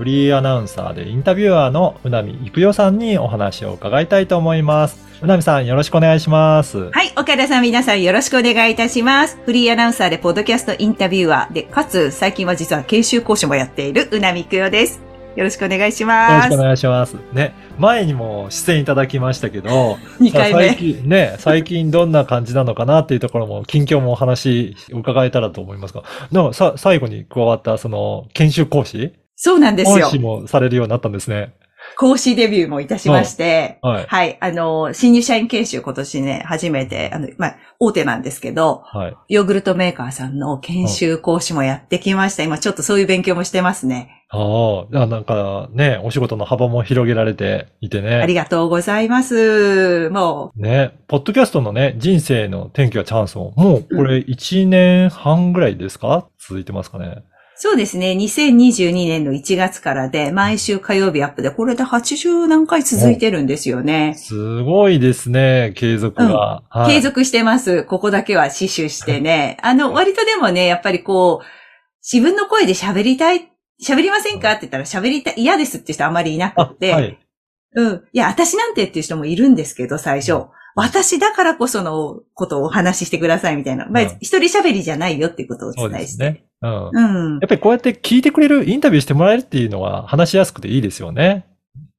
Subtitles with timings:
[0.00, 4.98] フリーアナウンサーでインタビュアーのうなみいくよさんにお話を伺いたいと思います。
[5.20, 6.90] うなみさんよろしくお願いします。
[6.90, 9.38] はい、岡田さん皆さんよろしくお願いいたします。
[9.44, 15.02] フリーアナウンサーでポッドキャストインタビュアーで、かつ最近は実は研修講師もやっているうなみくよです。
[15.36, 16.48] よろしくお願いしよろます。
[16.48, 17.16] しくお願いします。
[17.34, 20.76] ね、前にも出演いただきましたけど、 2回さ最目。
[20.76, 30.18] 近ね、最近どんな感じなのかなっていうところも、近況もお話伺えたらと思いますが、なんかさ、最後に加わったその研修講師そうなんですよ講師。
[30.18, 31.54] もされるようになったんですね。
[31.96, 34.04] 講師デビューもいたしまして、はい。
[34.06, 39.16] はい、あの、新入社員研修今年ね、初めて、あの、まあ、大手なんですけど、はい。
[39.28, 42.42] ヨーグルトメーカーさんの研修講師もやってきました。
[42.42, 44.26] 今ちょっとそういう勉強もしてますね。
[44.28, 48.16] ああ、なんかね、お仕事の幅も広げられていてね。
[48.16, 50.10] ありがとうございます。
[50.10, 56.28] もね、ポッドキャストのね、人生の転機はチャンスを、もうこれ1年半ぐらいですか？
[56.38, 57.24] 続いてますかね。
[57.60, 64.14] う、そうですね、2022年の1月からで、毎週火曜日アップで、これで80何回続いてるんですよね。
[64.16, 66.62] すごいですね、継続が。
[66.70, 67.84] はい継続してます。
[67.84, 69.58] ここだけは死守してね。
[69.62, 71.46] あの、割とでもね、やっぱりこう、
[72.02, 73.52] 自分の声で喋りたい、
[73.86, 74.52] 喋りませんか？
[74.52, 77.18] って言ったら喋りたい、嫌ですって人あまりいなくあ、て、はい。
[77.74, 78.02] うん。
[78.12, 80.46] いや、私なんてっていう人もいるんですけど、最初。
[80.74, 83.86] 私だからこそのことをお話ししてくださいみたいな。
[83.86, 86.24] まあ、うん一人喋りじゃないよってことをおそう伝えして。
[86.24, 86.49] ですね。
[86.62, 86.90] うん。
[86.92, 87.46] うんや。
[87.46, 91.46] っぱりこうやって聞いてくれる、インタビューしてもらえるっていうのは話しやすくていいですよね。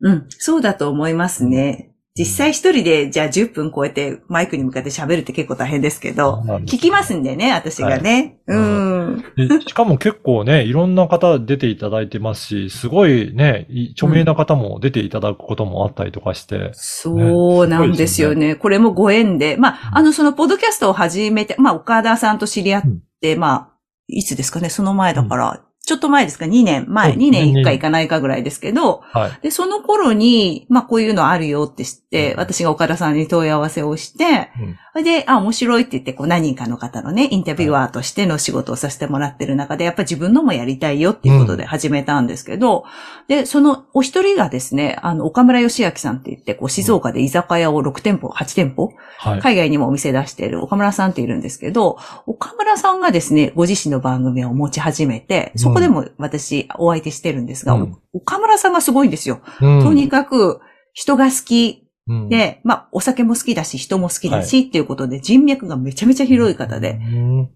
[0.02, 0.26] うん。
[0.30, 1.92] そうだと思いますね。
[2.14, 8.42] 実際一人で、じゃあ10分こうやってマイクに向かって喋るって結構大変ですけど聞きますんでね、私がね。
[8.48, 9.26] はいうん。
[9.38, 16.72] でしかも結構ね、いろんな方出ていただいてますし、すごいね、い著名な方も出ていただくこともあったりとかして。
[16.74, 18.56] そうなんですよね。
[18.56, 19.56] これもご縁で。
[19.56, 22.84] まあ、あの、その、ポッドキャストを始めて、まあ、岡田さんと知り合っ
[23.22, 23.72] て、まあ、
[24.12, 26.86] いつですかね、その前だから、ちょっと前ですか、2年。
[26.88, 29.32] 前、そう2年1二年回行かないかぐらいですけど、はい。
[29.42, 32.40] で、その頃に、まあ、こういうのあるよって知って、うん。
[32.40, 34.52] 私が岡田さんに問い合わせをして、
[34.96, 35.04] うん。
[35.04, 42.86] で、あ、面白いって言って、こう、何人かの方のね、インタビュアーとしての仕事をさせてもらってる中で、やっぱ自分のもやりたいよっていうことで始めたんですけど、
[43.28, 49.40] で、そのお一人がですね、あの、岡村義明さんって言って、こう、静岡で居酒屋を6店舗、8店舗、はい。
[49.42, 57.98] 海外にもお店出している岡村さんっているんですけど、岡村さんがですね、ご自身の番組を持ち始めて、そこでも私お相手してるんですが、うん。
[58.14, 59.42] 岡村さんがすごいんですよ。
[59.60, 59.84] うん。
[59.84, 60.62] とにかく
[60.94, 61.90] 人が好き。
[62.08, 62.30] うん。
[62.30, 66.92] で、まあお酒も好きだし、人も好きだし、っていうことで人脈がめちゃめちゃ広い方で。
[66.92, 67.50] うん。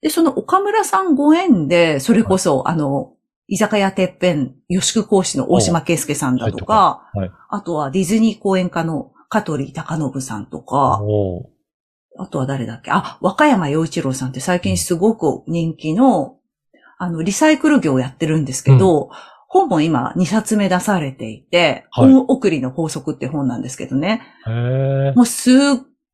[0.00, 3.14] で、その岡村さんご縁で、それこそ、あの、
[3.48, 7.18] 居酒屋てっぺん、吉宿講師の大島圭介さんだとか、はい。
[7.20, 11.00] はいあとはディズニー公演家の香取隆信さんとか、
[12.16, 12.92] あとは誰だっけ？
[12.92, 16.36] あ、若山洋一郎さんって最近すごく人気の、
[17.00, 19.08] あの、リサイクル業をやってるんですけど、
[19.48, 24.22] 本も今2冊目出されていて、はい本送りの法則って本なんですけどね。
[25.16, 25.54] もうすっ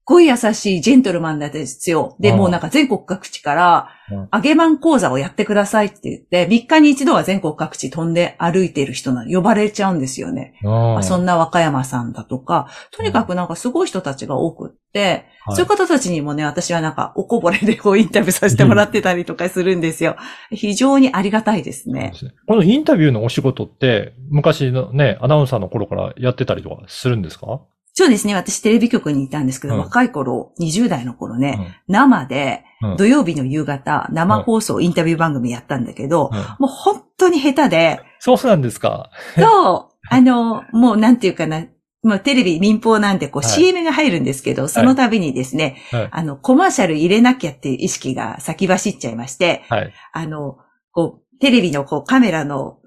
[0.05, 2.17] ごい優しいジェントルマンなんですよ。
[2.21, 10.55] で、ああもうなんか全国各地からうん、揚げマン講座をやってくださいって言って、3日に一度は全国各地飛んで歩いている人なの呼ばれちゃうんですよね。
[10.63, 14.66] まあそんな、な若山さんだとか、とにかくなんかすごい人たちが多く
[15.01, 15.57] はい。
[15.57, 20.17] そういう方たちにもね、私はなんかおこぼれでこうインタビューさせてもらってたりとかするんですよ。
[20.51, 22.13] 非常にありがたいですね。
[22.47, 27.61] このインタビューのお仕事って、昔のね、アナウンサーの頃からやってたりとかするんですか？
[27.99, 28.35] そうですね。
[28.35, 29.81] 私テレビ局にいたんですけど、うん。
[29.81, 32.97] 若い頃、20代の頃ね、生でうん。
[32.99, 36.39] 土曜日の夕方、生放送インタビュー番組やったんだけど、うん。
[36.59, 39.11] もう本当に下手で、そうなんですか。
[39.39, 41.65] そう、あの、もうなんていうかな、
[42.07, 46.09] もうテレビ民放なんでこうはい CM が入るんですけど、その度にですね、はい。
[46.13, 49.93] あの、コマーシャル入れなきゃっていう意識が先走っちゃいまして、はい。
[50.13, 50.59] あの、
[50.93, 52.79] こう、テレビのこうカメラの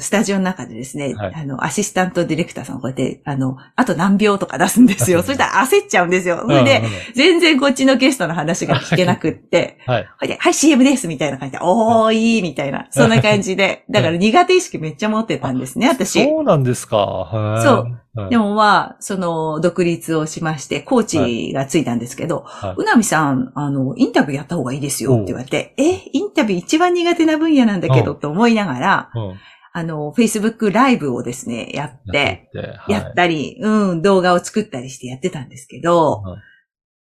[0.00, 5.22] スタジオの中でですね、はいあの、アシスタントディレクターさんがこうやって、あの、あと何秒とか出すんですよ。
[5.22, 6.42] そしたら焦っちゃうんですよ。
[6.42, 6.82] それで、
[7.14, 10.06] 全然こっちのゲストの話が聞けなくって、 はい。
[10.38, 16.24] はい、CM ですみたいな感じで、おーいいみたいな、そんな感じで、 だから苦手意識めっちゃ持ってたんですね、私。
[16.24, 17.60] そうなんですか？
[17.62, 17.74] そう。
[17.82, 21.04] はいでもまあ、その、独立をしまして、コー
[21.50, 29.34] チがついたんですけど、はいうなみさん、あの、インタビューやった方がいいですよって言われて、え、インタビュー一番苦手な分野なんだけど、うんと思いながら、うん
[29.76, 36.40] あの、Facebook ライブをですね、やって、やって、はいやったり、うん、動画を作ったりしてやってたんですけど、はい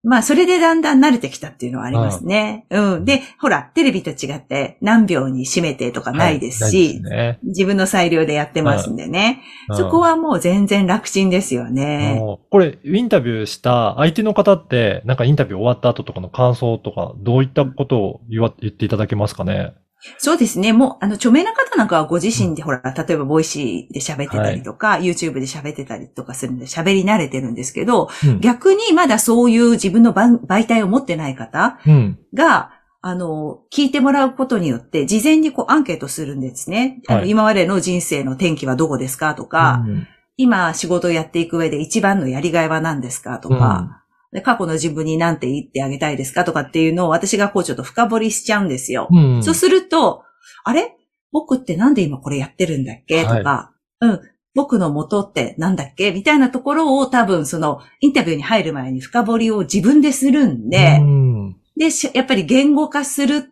[0.01, 2.67] まあ、それでだんだん慣れてきたっていうのはありますね。
[2.69, 3.05] うん。
[3.05, 9.41] で、ほら、テレビと違って何秒に締めてとかないですし、ね自分の裁量でやってますんでね。
[9.67, 12.21] うんそこはもう全然楽ちんですよね。
[12.49, 19.73] これ、インタビューした相手の方って、なんかインタビュー終わった後とかの感想とか、どういったことを言わ言っていただけますかね？
[20.17, 20.71] そうですね。
[20.71, 28.39] もう、あの、著名な方なんかはご自身で、ほら、例えば、 Voicy で喋ってたりとか、YouTube で喋ってたりとかするんで、喋り慣れてるんですけど、うん。
[28.39, 32.19] 逆にまだそういう自分の番媒体を持ってない方うん。
[32.33, 37.01] が、あの、聞いてもらうことによって、事前にこうアンケートするんですね。
[37.07, 40.07] あの、はい今までの人生の転機はどこですかとか、うん
[40.41, 43.98] 今仕事をやっていく上で一番のやりがいは何ですかとか、
[44.31, 49.07] で過去の自分に何て言ってあげたいですかとかっていうのを私がこうちょっと深掘りしちゃうんですよ。
[49.11, 49.43] うん。
[49.43, 50.23] そうすると、
[50.63, 50.95] あれ？
[51.31, 53.23] 僕ってなんで今これやってるんだっけ？
[53.23, 54.21] とか、うん。
[54.55, 56.11] 僕の元ってなんだっけ？
[56.11, 63.51] みたいなところを多分そのインタビューに入る前に深掘りを自分でするんで、うんで、しやっぱり言語化する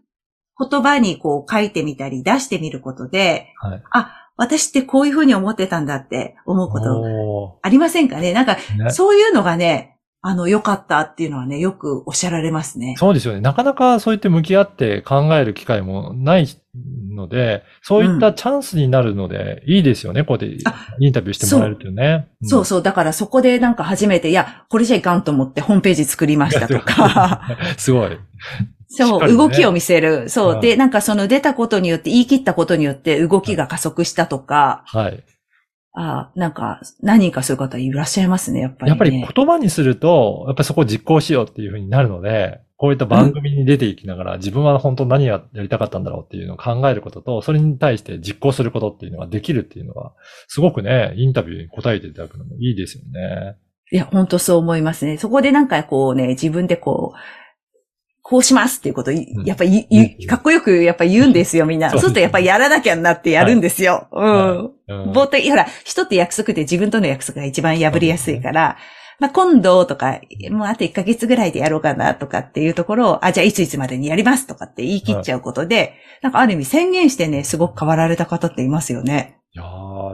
[0.60, 3.82] 言葉にこう書いてみたり出してみることで、はい。
[4.40, 8.34] 私ってこういうふうに思ってたんだって思うことおありませんかね？
[8.34, 8.58] なんか、
[8.92, 12.96] そういうのがね、あの、良かったっていうのはね、よくおっしゃられますね。
[12.98, 13.42] そうですよね。
[13.42, 16.48] なかなかそうやって向き合って考える機会もない
[17.14, 20.24] ので、そういったチャンスになるので、いいですよね。
[20.24, 20.64] こうやって
[21.00, 22.28] インタビューしてもらえるというね。
[22.44, 22.84] そうそう。
[22.84, 27.76] だからそこでなんか初めて、いや、これじゃいかんと思ってホームページ作りましたとか、うん。
[27.78, 28.18] すごい。
[28.90, 30.30] そう、ね動きを見せる。
[30.30, 30.58] そうう。
[30.58, 35.24] んで、なんかその出たことによって、言い切ったことによって動きが加速したとか、はい。
[36.00, 38.90] あなんか、何人かそういう方いらっしゃいますね、やっぱり、ね。
[38.90, 50.14] やっぱり言葉にすると、やっぱりそこを実行しようっていうふうになるので、こういった番組に出ていきながら、自分は本当何ややりたかったんだろうっていうのを考えることと、それに対して実行することっていうのができるっていうのは、
[50.48, 53.58] すごくね、インタビューに答えていただくのもいいですよね。
[53.92, 55.18] いや、本当そう思いますね。
[55.18, 57.18] そこでなんかこうね、自分でこう、
[58.30, 61.90] こうしますっていうことやっぱりうんかっこよくやっぱ言うんですよ、みんな。
[61.92, 64.10] そううするとやっぱやらなきゃなってやるんですよ。
[64.12, 64.66] うん。
[64.66, 68.78] うん冒頭、ほら、人って約束って自分との約束が一番破りやすいから、
[69.20, 70.20] まあ、今度とか、
[70.52, 79.37] もうあと1ヶ月ぐらいでやろうかなとかっていうところを、あ、じゃあいついつまでにやりますとかって言い切っちゃうことで、なんかある意味宣言してね、すごく変わられた方っていますよね。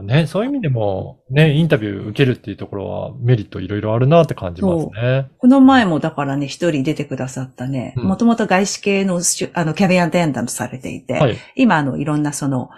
[0.04, 5.30] ね、そういう意味でも、ね、インタビュー受けるっていうところはメリットいろいろあるなって感じますね。
[5.38, 9.20] この前もだからね、一人出てくださったね、うんもともと外資系の
[9.54, 11.36] あのキャビアンテンダントされていて、はい。
[11.56, 12.70] 今あのいろんなその、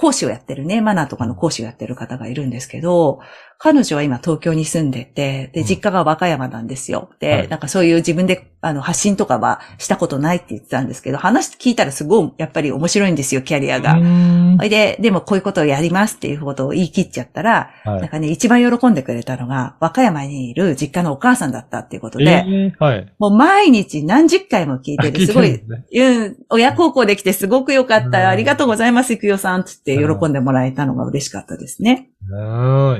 [0.00, 3.20] 講師をやってるね、マナーとかの講師をやってる方がいるんですけど、
[3.62, 7.10] 彼女は今東京に住んでて、で、うん実家が和歌山なんですよ。
[7.20, 13.92] で、はいなんかそういう自分であの発信とかはしたことないって言ってたんですけど、話聞いたらすごいやっぱり面白いんですよ、キャリアが。
[13.92, 23.12] うーんそれで、でもこういうことをやりますっていうことを言い切っちゃったら、はいなんかね、一番喜んでくれたのが、和歌山にいる実家のお母さんだったっていうことで、えーはい。
[23.18, 28.26] もう毎日何十回も聞いてて、すごいうん、親孝行できてすごく良かっうんた。
[28.26, 32.10] ありがとうございます、いくよさん、つって喜んでもらえたのが嬉しかったですね。
[32.28, 32.34] う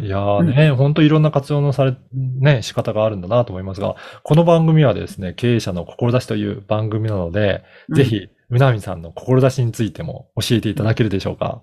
[0.01, 0.05] ん。
[0.05, 11.63] いやーね、本当いろんな活用のされ、ね、仕方があるんだなと思いますが、この番組はですね、経営者の志という番組なので、うんぜひ、うなみさんの志についても教えていただけるでしょうか？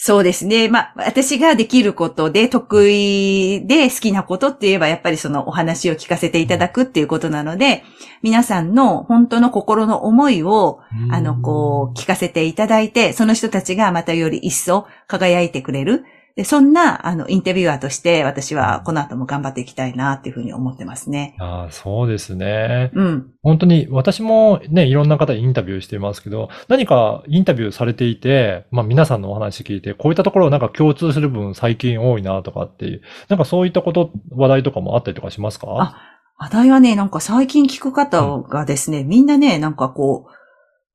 [0.00, 0.68] そうですね。
[0.68, 7.82] まあ、私ができることで、得意で好きなことって言えば、やっぱりそのお話を聞かせていただくっていうことなので、
[8.22, 10.78] 皆さんの本当の心の思いを、
[11.10, 16.04] あの、こう、聞かせていただいて、その人たちがまたより一層輝いてくれる。
[16.38, 21.34] で、そんな、あの、インタビュアーとして、私はこの後も頑張っていきたいな、っていうふうに思ってますね。
[21.40, 22.92] ああ、そうですね。
[22.94, 23.32] うん。
[23.42, 35.66] 本当に、私もね、いろんな方にインタビューしていますけど、何かインタビューされていて、まあ皆さんのお話聞いて、こういったところなんか共通する部分最近多いなとかっていう、なんかそういったこと、話題とかもあったりとかしますか？
[35.80, 35.96] あ
[36.38, 40.37] 話題はね、なんか最近聞く方がですね、みんなね、なんかこう、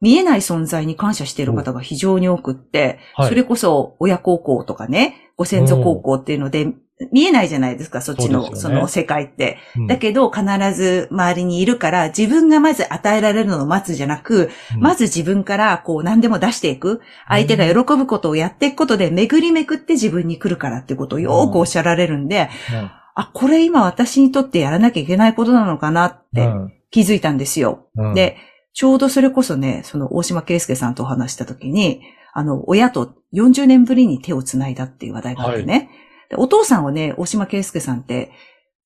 [0.03, 3.29] 見えない存在に感謝している方が非常に多くって、はい。
[3.29, 6.74] それこそ親孝行とかね、ご先祖孝行っていうので、
[7.13, 8.75] 見えないじゃないですか、そっちの、そ,、ね。
[8.75, 9.60] の世界って。
[9.77, 9.88] うん。
[9.88, 10.43] だけど、必
[10.74, 14.81] ず周りにいるから、自分がまず与えられるのを待つじゃなく、うん。
[14.81, 17.01] まず自分からこう何でも出していく。
[17.27, 22.91] 相手が喜ぶことをやっていくことで、巡りめくって自分に来るからっていうことをよくおっしゃられるんで、うん。
[23.15, 26.50] あ、これ今私にとってやらなきゃいけないことなのかなって
[26.91, 27.88] 気づいたんですよ。
[27.95, 28.13] うん。
[28.13, 28.38] で、
[28.74, 32.01] ちょうどそれこそね、その大島圭介さんとお話したときに、
[32.34, 35.89] あの、親と40年ぶりに手をつないだっていう話題があってね。
[36.30, 38.32] でお父さんはね、大島圭介さんって、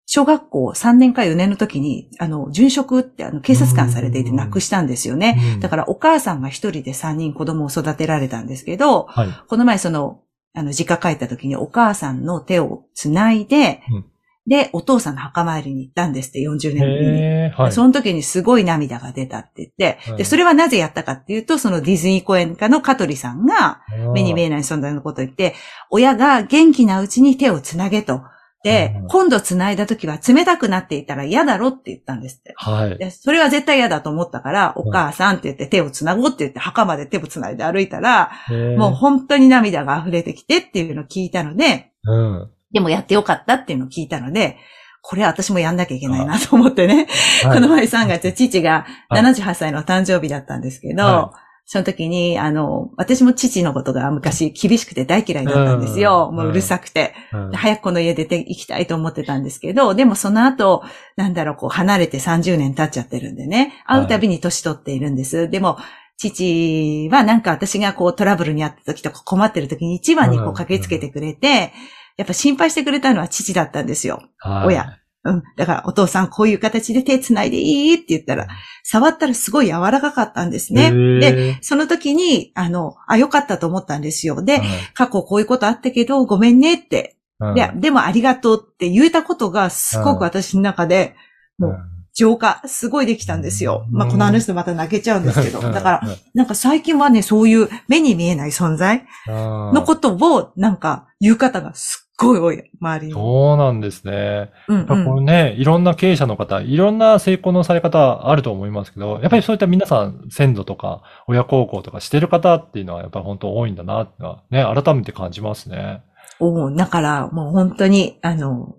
[0.06, 5.38] 小学校3年か4年の時に、あの、殉職ってあの、警察官されていて亡くしたんですよね。
[5.56, 9.28] うんだからお母さんが一人で3人子供を育てられたんですけど、はい。
[9.48, 10.22] この前その、
[10.54, 14.06] あの、実家帰った時にお母さんの手をつないで、うん
[14.48, 17.50] で、お父さんの墓参りに行ったんですって、40年ぶりに。
[17.50, 17.72] はい。
[17.72, 23.82] その時にすごい涙が出たって言って、はいで、それはなぜやったかっていうと、そのディズニー公演家の香取さんが、
[24.14, 25.54] 目に見えない存在のことを言って、
[25.92, 28.22] 親が元気なうちに手をつなげと。
[28.64, 32.54] でうん、今度繋いだ時は冷たくなっていたら嫌だろって言ったんですって。
[32.58, 32.98] はい。
[32.98, 38.32] で、それは絶対嫌だと思ったから、お母さんって言って手をつなごうって言って墓まで手をつないで歩いたら、
[38.78, 42.52] もう本当に涙が溢れてきてっていうのを聞いたので、うん。
[42.72, 44.58] でもやってよかったっていうのを聞いたので、
[45.02, 47.08] これ私もやんなきゃいけないなと思ってね。
[47.44, 47.56] はい。
[47.56, 49.22] この前3月、父がはい。
[49.22, 51.34] 78歳の誕生日だったんですけど、は
[51.70, 56.30] その時に、あの、私も父のことが昔厳しくて大嫌いだったんですよ。
[56.32, 56.38] うん。
[56.38, 57.14] もううるさくて。
[57.34, 57.52] うん。
[57.52, 60.84] で早くこの家出て行きたいと思ってたんですけど、でもその後、
[61.18, 65.50] なんだろう、こう離れて30年経っちゃってるんでね、会うたびに年取っているんです。
[65.50, 65.78] でも、
[66.18, 71.74] 父はなんか私がこうトラブルにあった時とか困ってる時に一番にこう駆けつけてくれて、
[72.18, 74.24] やっぱ心配してくれたのは父だったんですよ。
[74.38, 74.98] はい親。
[75.24, 75.44] うん。
[75.56, 78.48] だから、お父さんこういう形で手繋いでいいって言ったら、
[78.84, 80.92] 触ったらすごい柔らかかったんですね。
[80.92, 84.42] で、で、その時に、あの、あ、よかったと思ったんですよ。
[84.42, 87.18] で、はい過去こういうことあったけど、ごめんねって。
[87.40, 91.16] うんで、でもありがとうって言えたことが、すごく私の中で、
[91.60, 91.80] もう
[92.14, 93.86] 浄化、すごいできたんですよ。
[93.88, 95.60] うんまあ、この話でまた泣けちゃうんですけど。
[95.60, 96.02] うんだから、
[96.34, 99.34] なんか最近はね、そういう目に見えない存在うん
[99.74, 103.14] のことを、なんか言う方がすっごい多い、周りに。
[103.14, 104.52] そうなんですね。
[104.68, 116.02] うんやっぱこうんれね、いろんな経営者の方、いろんな成功のされ方あると思いますけど、やっぱりそういった皆さん、先祖とか、親孝行とかしてる方っていうのは、やっぱり本当多いんだなってのは、ね、改めて感じますね。
[116.40, 118.76] おうだから、もう本当に、あの、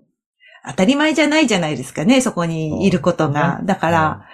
[0.67, 3.59] 当たり前じゃないじゃないですかね、そこにいることが。
[3.59, 4.25] ねだから、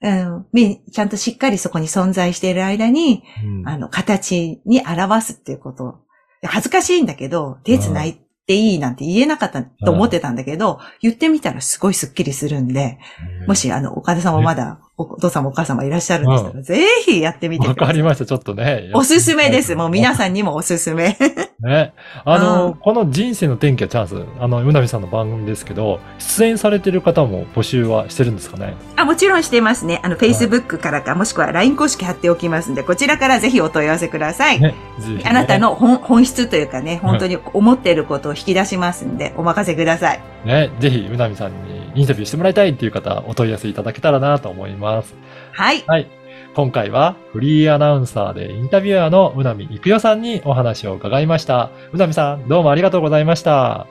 [0.00, 6.00] うん、みちゃんとしっかりそこに存在している間に、うんあの、形に表すっていうこと。
[6.42, 12.98] 恥ずかしいんだけど、手繋いでいいなんて言えなかったと思ってたんだけど、言ってみたらすごいスッキリするんで、
[13.46, 17.94] もし、あの、岡田さんもまだ、お父さんもお母さんもいらっしゃるんでしたら、ぜひやってみてわください。
[17.94, 18.26] かりました。
[18.26, 18.92] ちょっとね。
[18.94, 19.74] おすすめです。
[19.74, 21.16] もう皆さんにもおすすめ。
[21.58, 21.92] ね。
[22.24, 28.76] あの、うんこの人生の転機はチャンス、あの、うなみさんの番組ですけど、出演されてる方も募集はしてるんですかね？
[28.94, 30.00] あ、もちろんしてますね。
[30.04, 34.60] あの、Facebook からか、もしくは LINE 公式貼っておきますんで、こちらからぜひお問い合わせください。
[34.60, 34.74] ね
[35.24, 35.58] あなた。
[35.58, 40.20] の本本質というかね、本当に思っていることを引き出しますんで、お任せください。
[40.44, 40.70] ね。
[40.78, 45.14] ぜひ、うなみさんにインタビューしてもらいたいっていう方、お問い合わせいただけたらなと思います。
[45.52, 45.84] はい。
[45.86, 46.08] はい。
[46.54, 51.70] 今回はフリーアナウンサーでインタビュアーのうなみいくよさんにお話を伺いました。
[51.92, 53.86] うなみさん、どうもありがとうございました。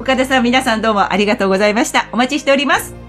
[0.00, 2.08] 岡田さん、皆さんどうもありがとうございました。
[2.12, 3.05] お待ちしております。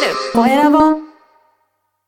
[0.00, 0.14] ける。
[0.32, 1.13] コエラボ。